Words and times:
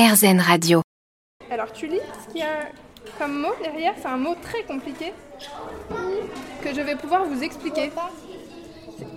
RZN 0.00 0.40
Radio. 0.40 0.80
Alors 1.50 1.70
tu 1.72 1.86
lis 1.86 2.00
ce 2.24 2.32
qu'il 2.32 2.40
y 2.40 2.42
a 2.42 2.70
comme 3.18 3.38
mot 3.38 3.52
derrière, 3.62 3.92
c'est 4.00 4.08
un 4.08 4.16
mot 4.16 4.34
très 4.40 4.62
compliqué 4.62 5.12
que 6.62 6.74
je 6.74 6.80
vais 6.80 6.96
pouvoir 6.96 7.26
vous 7.26 7.42
expliquer. 7.42 7.90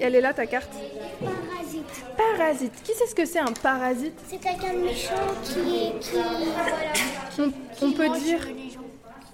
Elle 0.01 0.15
est 0.15 0.19
là 0.19 0.33
ta 0.33 0.45
carte. 0.45 0.73
Parasite. 1.21 2.03
Parasite. 2.17 2.83
Qui 2.83 2.91
sait 2.95 3.07
ce 3.07 3.15
que 3.15 3.23
c'est 3.23 3.39
un 3.39 3.53
parasite? 3.53 4.19
C'est 4.27 4.41
quelqu'un 4.41 4.73
de 4.73 4.79
méchant 4.79 5.13
qui, 5.45 5.93
on, 7.39 7.51
on 7.81 7.91
peut 7.93 8.09
dire, 8.19 8.45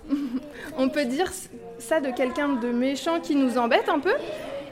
on 0.78 0.90
peut 0.90 1.06
dire 1.06 1.32
ça 1.80 2.00
de 2.00 2.12
quelqu'un 2.12 2.50
de 2.50 2.70
méchant 2.70 3.20
qui 3.22 3.36
nous 3.36 3.58
embête 3.58 3.90
un 3.90 4.00
peu. 4.00 4.14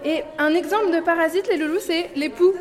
Et 0.06 0.22
un 0.38 0.54
exemple 0.54 0.96
de 0.96 1.00
parasite, 1.00 1.48
les 1.48 1.58
loulous, 1.58 1.80
c'est 1.80 2.12
les 2.16 2.30
poux. 2.30 2.54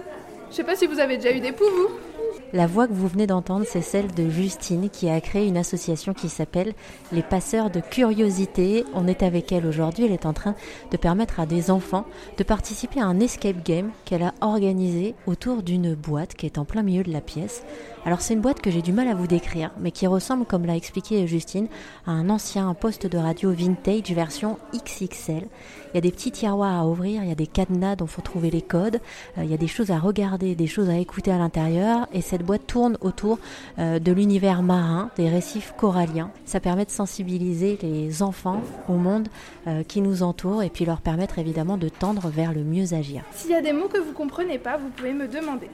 Je 0.50 0.56
sais 0.56 0.64
pas 0.64 0.74
si 0.74 0.86
vous 0.86 1.00
avez 1.00 1.18
déjà 1.18 1.36
eu 1.36 1.40
des 1.40 1.52
poux, 1.52 1.68
vous. 1.70 2.05
La 2.52 2.68
voix 2.68 2.86
que 2.86 2.92
vous 2.92 3.08
venez 3.08 3.26
d'entendre, 3.26 3.64
c'est 3.68 3.82
celle 3.82 4.14
de 4.14 4.28
Justine 4.28 4.88
qui 4.88 5.08
a 5.10 5.20
créé 5.20 5.48
une 5.48 5.56
association 5.56 6.14
qui 6.14 6.28
s'appelle 6.28 6.74
Les 7.10 7.22
Passeurs 7.22 7.70
de 7.70 7.80
Curiosité. 7.80 8.84
On 8.94 9.08
est 9.08 9.24
avec 9.24 9.50
elle 9.50 9.66
aujourd'hui. 9.66 10.04
Elle 10.04 10.12
est 10.12 10.26
en 10.26 10.32
train 10.32 10.54
de 10.92 10.96
permettre 10.96 11.40
à 11.40 11.46
des 11.46 11.72
enfants 11.72 12.06
de 12.38 12.44
participer 12.44 13.00
à 13.00 13.06
un 13.06 13.18
escape 13.18 13.64
game 13.64 13.90
qu'elle 14.04 14.22
a 14.22 14.32
organisé 14.40 15.16
autour 15.26 15.64
d'une 15.64 15.94
boîte 15.94 16.34
qui 16.34 16.46
est 16.46 16.58
en 16.58 16.64
plein 16.64 16.82
milieu 16.82 17.02
de 17.02 17.12
la 17.12 17.20
pièce. 17.20 17.64
Alors 18.06 18.20
c'est 18.20 18.34
une 18.34 18.40
boîte 18.40 18.60
que 18.60 18.70
j'ai 18.70 18.82
du 18.82 18.92
mal 18.92 19.08
à 19.08 19.16
vous 19.16 19.26
décrire, 19.26 19.72
mais 19.80 19.90
qui 19.90 20.06
ressemble, 20.06 20.44
comme 20.44 20.64
l'a 20.64 20.76
expliqué 20.76 21.26
Justine, 21.26 21.66
à 22.06 22.12
un 22.12 22.30
ancien 22.30 22.72
poste 22.74 23.08
de 23.08 23.18
radio 23.18 23.50
vintage 23.50 24.12
version 24.12 24.58
XXL. 24.72 25.48
Il 25.92 25.94
y 25.96 25.98
a 25.98 26.00
des 26.00 26.12
petits 26.12 26.30
tiroirs 26.30 26.80
à 26.80 26.86
ouvrir, 26.86 27.24
il 27.24 27.28
y 27.28 27.32
a 27.32 27.36
des 27.36 27.48
cadenas 27.48 27.96
dont 27.96 28.06
faut 28.06 28.22
trouver 28.22 28.52
les 28.52 28.62
codes, 28.62 29.00
euh, 29.38 29.42
il 29.42 29.50
y 29.50 29.54
a 29.54 29.56
des 29.56 29.66
choses 29.66 29.90
à 29.90 29.98
regarder, 29.98 30.54
des 30.54 30.68
choses 30.68 30.88
à 30.88 30.98
écouter 30.98 31.32
à 31.32 31.38
l'intérieur, 31.38 32.06
et 32.12 32.20
cette 32.20 32.44
boîte 32.46 32.66
tourne 32.66 32.96
autour 33.02 33.38
euh, 33.78 33.98
de 33.98 34.12
l'univers 34.12 34.62
marin, 34.62 35.10
des 35.16 35.28
récifs 35.28 35.74
coralliens. 35.76 36.30
Ça 36.46 36.60
permet 36.60 36.86
de 36.86 36.90
sensibiliser 36.90 37.78
les 37.82 38.22
enfants 38.22 38.62
au 38.88 38.94
monde 38.94 39.28
euh, 39.66 39.82
qui 39.82 40.00
nous 40.00 40.22
entoure 40.22 40.62
et 40.62 40.70
puis 40.70 40.86
leur 40.86 41.02
permettre 41.02 41.38
évidemment 41.38 41.76
de 41.76 41.90
tendre 41.90 42.28
vers 42.28 42.54
le 42.54 42.64
mieux 42.64 42.94
agir. 42.94 43.22
S'il 43.32 43.50
y 43.50 43.54
a 43.54 43.60
des 43.60 43.74
mots 43.74 43.88
que 43.88 43.98
vous 43.98 44.12
comprenez 44.12 44.58
pas, 44.58 44.78
vous 44.78 44.88
pouvez 44.88 45.12
me 45.12 45.28
demander. 45.28 45.68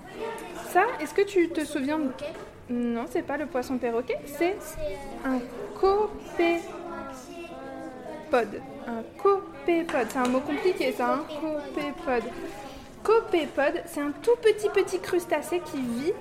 Ça, 0.72 0.82
est-ce 1.00 1.14
que 1.14 1.22
tu 1.22 1.48
te 1.50 1.64
souviens. 1.64 2.00
Non, 2.70 3.04
c'est 3.10 3.22
pas 3.22 3.36
le 3.36 3.47
poisson 3.47 3.77
perroquet, 3.77 4.19
c'est 4.25 4.56
un 5.25 5.38
copépode. 5.78 6.62
Un 8.86 9.02
copépode, 9.22 10.06
c'est 10.08 10.19
un 10.19 10.28
mot 10.28 10.41
compliqué 10.41 10.92
ça, 10.92 11.14
hein 11.14 11.25
Copépode. 11.28 12.30
Copépode, 13.02 13.82
c'est 13.86 14.00
un 14.00 14.12
tout 14.22 14.36
petit 14.41 14.70
petit 14.70 14.98
crustacé 15.00 15.60
qui 15.70 15.82
vit 15.82 16.12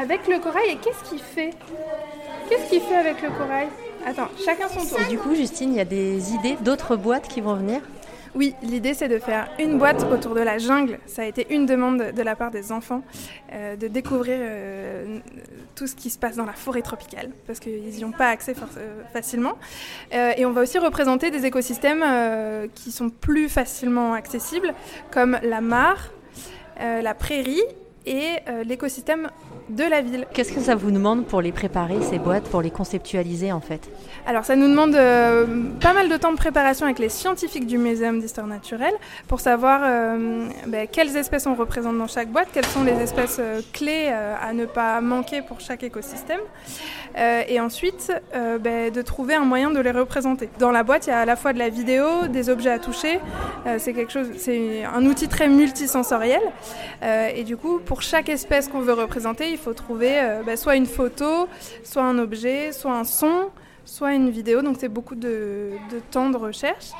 avec 0.00 0.28
le 0.28 0.38
corail. 0.38 0.70
Et 0.70 0.76
qu'est-ce 0.76 1.08
qu'il 1.08 1.20
fait? 1.20 1.50
Qu'est-ce 2.48 2.68
qu'il 2.70 2.80
fait 2.80 2.96
avec 2.96 3.22
le 3.22 3.30
corail? 3.30 3.68
Attends, 4.06 4.28
chacun 4.44 4.68
son 4.68 4.86
tour. 4.86 4.98
Et 5.00 5.08
du 5.10 5.18
coup, 5.18 5.34
Justine, 5.34 5.72
il 5.72 5.76
y 5.76 5.80
a 5.80 5.84
des 5.84 6.32
idées 6.32 6.56
d'autres 6.62 6.96
boîtes 6.96 7.28
qui 7.28 7.40
vont 7.40 7.54
venir? 7.54 7.80
Oui, 8.34 8.54
l'idée 8.62 8.94
c'est 8.94 9.08
de 9.08 9.18
faire 9.18 9.48
une 9.58 9.76
boîte 9.76 10.04
autour 10.04 10.34
de 10.36 10.40
la 10.40 10.58
jungle. 10.58 11.00
Ça 11.06 11.22
a 11.22 11.24
été 11.24 11.52
une 11.52 11.66
demande 11.66 12.12
de 12.12 12.22
la 12.22 12.36
part 12.36 12.52
des 12.52 12.70
enfants 12.70 13.02
euh, 13.52 13.74
de 13.74 13.88
découvrir 13.88 14.36
euh, 14.38 15.18
tout 15.74 15.88
ce 15.88 15.96
qui 15.96 16.10
se 16.10 16.18
passe 16.18 16.36
dans 16.36 16.44
la 16.44 16.52
forêt 16.52 16.82
tropicale 16.82 17.30
parce 17.48 17.58
qu'ils 17.58 17.90
n'y 17.90 18.04
ont 18.04 18.12
pas 18.12 18.28
accès 18.28 18.54
euh, 18.76 19.02
facilement. 19.12 19.54
Euh, 20.14 20.32
et 20.36 20.46
on 20.46 20.52
va 20.52 20.60
aussi 20.62 20.78
représenter 20.78 21.32
des 21.32 21.44
écosystèmes 21.44 22.04
qui 22.76 22.92
sont 22.92 23.10
plus 23.10 23.48
facilement 23.48 24.14
accessibles 24.14 24.74
comme 25.10 25.36
la 25.42 25.60
mare, 25.60 26.12
la 26.78 27.14
prairie 27.14 27.62
et 28.10 28.40
euh, 28.48 28.64
l'écosystème 28.64 29.30
de 29.68 29.84
la 29.84 30.00
ville. 30.00 30.26
Qu'est-ce 30.34 30.52
que 30.52 30.60
ça 30.60 30.74
vous 30.74 30.90
demande 30.90 31.26
pour 31.26 31.40
les 31.40 31.52
préparer, 31.52 31.96
ces 32.02 32.18
boîtes, 32.18 32.44
pour 32.44 32.60
les 32.60 32.72
conceptualiser 32.72 33.52
en 33.52 33.60
fait? 33.60 33.88
Alors 34.26 34.44
ça 34.44 34.56
nous 34.56 34.68
demande 34.68 34.96
euh, 34.96 35.46
pas 35.80 35.92
mal 35.92 36.08
de 36.08 36.16
temps 36.16 36.32
de 36.32 36.36
préparation 36.36 36.86
avec 36.86 36.98
les 36.98 37.08
scientifiques 37.08 37.66
du 37.66 37.78
Muséum 37.78 38.18
d'histoire 38.20 38.48
naturelle 38.48 38.94
pour 39.28 39.38
savoir 39.38 39.80
euh, 39.84 40.48
ben, 40.66 40.88
quelles 40.90 41.16
espèces 41.16 41.46
on 41.46 41.54
représente 41.54 41.96
dans 41.96 42.08
chaque 42.08 42.28
boîte, 42.28 42.48
quelles 42.52 42.66
sont 42.66 42.82
les 42.82 42.98
espèces 43.00 43.38
euh, 43.38 43.60
clés 43.72 44.08
à 44.08 44.52
ne 44.52 44.64
pas 44.66 45.00
manquer 45.00 45.40
pour 45.40 45.60
chaque 45.60 45.84
écosystème, 45.84 46.40
et 47.16 47.60
ensuite 47.60 48.12
ben, 48.60 48.90
de 48.90 49.02
trouver 49.02 49.34
un 49.34 49.44
moyen 49.44 49.70
de 49.70 49.80
les 49.80 49.90
représenter. 49.90 50.48
Dans 50.58 50.70
la 50.70 50.82
boîte, 50.82 51.06
il 51.06 51.10
y 51.10 51.12
a 51.12 51.20
à 51.20 51.24
la 51.24 51.36
fois 51.36 51.52
de 51.52 51.58
la 51.58 51.68
vidéo, 51.68 52.26
des 52.28 52.48
objets 52.48 52.70
à 52.70 52.78
toucher. 52.78 53.20
C'est 53.78 53.92
quelque 53.92 54.12
chose, 54.12 54.28
c'est 54.36 54.84
un 54.84 55.04
outil 55.06 55.28
très 55.28 55.48
multisensoriel. 55.48 56.40
Et 57.34 57.44
du 57.44 57.56
coup, 57.56 57.78
pour 57.78 57.99
chaque 58.02 58.28
espèce 58.28 58.68
qu'on 58.68 58.80
veut 58.80 58.92
représenter, 58.92 59.50
il 59.50 59.58
faut 59.58 59.74
trouver 59.74 60.20
euh, 60.20 60.42
ben, 60.44 60.56
soit 60.56 60.76
une 60.76 60.86
photo, 60.86 61.48
soit 61.84 62.04
un 62.04 62.18
objet, 62.18 62.72
soit 62.72 62.92
un 62.92 63.04
son 63.04 63.50
soit 63.90 64.14
une 64.14 64.30
vidéo, 64.30 64.62
donc 64.62 64.76
c'est 64.78 64.88
beaucoup 64.88 65.16
de, 65.16 65.72
temps 66.10 66.30
de 66.30 66.36
recherche. 66.36 66.90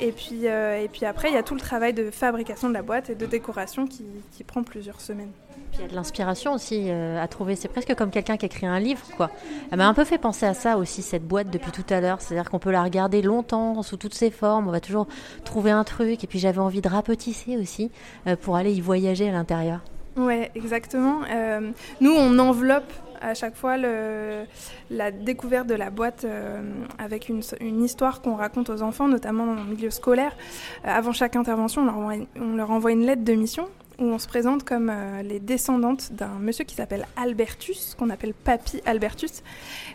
Et 0.00 0.10
puis, 0.12 0.48
euh, 0.48 0.82
et 0.82 0.88
puis 0.88 1.06
après, 1.06 1.28
il 1.30 1.34
y 1.34 1.36
a 1.36 1.42
tout 1.42 1.54
le 1.54 1.60
travail 1.60 1.92
de 1.92 2.10
fabrication 2.10 2.68
de 2.68 2.74
la 2.74 2.82
boîte 2.82 3.10
et 3.10 3.14
de 3.14 3.26
décoration 3.26 3.86
qui, 3.86 4.04
prend 4.46 4.64
plusieurs 4.64 5.00
semaines. 5.00 5.30
Puis 5.70 5.78
il 5.78 5.82
y 5.82 5.84
a 5.84 5.88
de 5.88 5.94
l'inspiration 5.94 6.52
aussi 6.54 6.86
euh, 6.88 7.22
à 7.22 7.28
trouver. 7.28 7.54
C'est 7.54 7.68
presque 7.68 7.94
comme 7.94 8.10
quelqu'un 8.10 8.36
qui 8.36 8.46
écrit 8.46 8.66
un 8.66 8.80
livre, 8.80 9.06
quoi. 9.16 9.30
Elle 9.70 9.78
m'a 9.78 9.86
un 9.86 9.94
peu 9.94 10.04
fait 10.04 10.18
penser 10.18 10.44
à 10.44 10.52
ça 10.52 10.78
aussi, 10.78 11.00
cette 11.00 11.26
boîte, 11.26 11.48
depuis 11.48 11.70
tout 11.70 11.84
à 11.90 12.00
l'heure. 12.00 12.20
C'est-à-dire 12.20 12.50
qu'on 12.50 12.58
peut 12.58 12.72
la 12.72 12.82
regarder 12.82 13.22
longtemps, 13.22 13.80
sous 13.82 13.96
toutes 13.96 14.14
ses 14.14 14.32
formes. 14.32 14.66
On 14.66 14.72
va 14.72 14.80
toujours 14.80 15.06
trouver 15.44 15.70
un 15.70 15.84
truc. 15.84 16.24
Et 16.24 16.26
puis 16.26 16.40
j'avais 16.40 16.58
envie 16.58 16.80
de 16.80 16.88
rapetisser 16.88 17.56
aussi 17.56 17.92
pour 18.40 18.56
aller 18.56 18.72
y 18.72 18.80
voyager 18.80 19.28
à 19.28 19.32
l'intérieur. 19.32 19.80
Ouais, 20.16 20.50
exactement. 20.54 21.20
Euh, 21.30 21.70
nous, 22.00 22.12
on 22.12 22.38
enveloppe 22.38 22.92
à 23.22 23.34
chaque 23.34 23.54
fois 23.54 23.78
le, 23.78 24.44
la 24.90 25.10
découverte 25.10 25.66
de 25.68 25.74
la 25.74 25.90
boîte 25.90 26.24
euh, 26.24 26.60
avec 26.98 27.28
une, 27.28 27.40
une 27.60 27.82
histoire 27.84 28.20
qu'on 28.20 28.34
raconte 28.34 28.68
aux 28.68 28.82
enfants, 28.82 29.08
notamment 29.08 29.46
dans 29.46 29.54
le 29.54 29.64
milieu 29.64 29.90
scolaire. 29.90 30.36
Euh, 30.84 30.88
avant 30.88 31.12
chaque 31.12 31.36
intervention, 31.36 31.82
on 31.82 31.84
leur, 31.86 32.26
on 32.36 32.56
leur 32.56 32.70
envoie 32.70 32.92
une 32.92 33.06
lettre 33.06 33.24
de 33.24 33.32
mission 33.32 33.68
où 34.02 34.06
on 34.06 34.18
se 34.18 34.26
présente 34.26 34.64
comme 34.64 34.90
euh, 34.90 35.22
les 35.22 35.38
descendantes 35.38 36.12
d'un 36.12 36.34
monsieur 36.40 36.64
qui 36.64 36.74
s'appelle 36.74 37.06
Albertus, 37.16 37.94
qu'on 37.94 38.10
appelle 38.10 38.34
Papy 38.34 38.82
Albertus, 38.84 39.42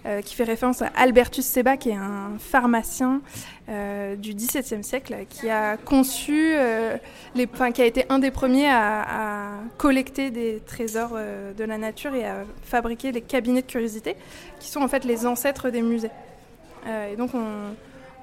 euh, 0.05 0.21
qui 0.21 0.33
fait 0.33 0.45
référence 0.45 0.81
à 0.81 0.87
Albertus 0.95 1.45
Seba, 1.45 1.75
qui 1.75 1.89
est 1.89 1.95
un 1.95 2.31
pharmacien 2.39 3.21
euh, 3.69 4.15
du 4.15 4.33
XVIIe 4.33 4.83
siècle, 4.83 5.15
qui 5.29 5.49
a 5.49 5.75
conçu, 5.75 6.53
les, 7.35 7.47
enfin, 7.53 7.71
qui 7.71 7.81
a 7.81 7.85
été 7.85 8.05
un 8.09 8.19
des 8.19 8.31
premiers 8.31 8.69
à, 8.69 9.49
collecter 9.77 10.31
des 10.31 10.61
trésors 10.65 11.17
de 11.57 11.63
la 11.63 11.77
nature 11.77 12.15
et 12.15 12.25
à 12.25 12.45
fabriquer 12.63 13.11
les 13.11 13.21
cabinets 13.21 13.61
de 13.61 13.67
curiosité, 13.67 14.15
qui 14.59 14.69
sont 14.69 14.81
en 14.81 14.87
fait 14.87 15.03
les 15.03 15.25
ancêtres 15.25 15.69
des 15.69 15.81
musées. 15.81 16.11
Et 17.11 17.15
donc 17.17 17.31
on, 17.33 17.75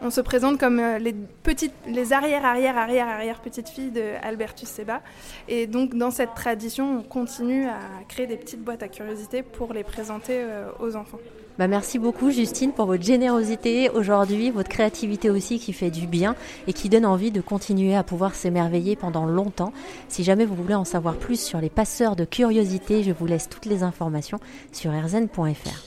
on 0.04 0.10
se 0.10 0.20
présente 0.20 0.59
comme 0.60 0.78
euh, 0.78 0.98
les 0.98 1.15
petites, 1.42 1.72
les 1.88 2.12
arrière, 2.12 2.44
arrière, 2.44 2.76
arrière, 2.76 3.09
arrière 3.09 3.41
petites 3.41 3.70
filles 3.70 3.91
de 3.91 4.03
Albertus 4.22 4.69
Seba. 4.69 5.00
Et 5.48 5.66
donc 5.66 5.94
dans 5.94 6.10
cette 6.10 6.34
tradition, 6.34 6.98
on 6.98 7.03
continue 7.03 7.66
à 7.66 7.78
créer 8.06 8.26
des 8.26 8.37
petites 8.37 8.62
boîtes 8.62 8.82
à 8.82 8.88
curiosité 8.88 9.43
pour 9.43 9.72
les 9.72 9.82
présenter 9.82 10.34
euh, 10.34 10.69
aux 10.78 10.94
enfants. 10.94 11.19
Bah 11.56 11.69
merci 11.69 12.00
beaucoup 12.00 12.31
Justine 12.31 12.72
pour 12.72 12.87
votre 12.87 13.04
générosité 13.04 13.88
aujourd'hui, 13.88 14.50
votre 14.50 14.69
créativité 14.69 15.31
aussi 15.31 15.60
qui 15.60 15.72
fait 15.72 15.91
du 15.91 16.09
bien 16.09 16.34
et 16.66 16.72
qui 16.72 16.88
donne 16.88 17.06
envie 17.06 17.31
de 17.31 17.41
continuer 17.41 17.94
à 17.94 18.03
pouvoir 18.03 18.34
s'émerveiller 18.34 18.97
pendant 18.97 19.25
longtemps. 19.25 19.72
Si 20.09 20.25
jamais 20.25 20.44
vous 20.44 20.56
voulez 20.56 20.75
en 20.75 20.84
savoir 20.84 21.14
plus 21.14 21.41
sur 21.41 21.60
les 21.60 21.70
passeurs 21.70 22.16
de 22.16 22.25
curiosité, 22.25 23.04
je 23.04 23.12
vous 23.12 23.26
laisse 23.26 23.48
toutes 23.48 23.66
les 23.66 23.84
informations 23.84 24.41
sur 24.72 24.91
rzn.fr. 24.91 25.82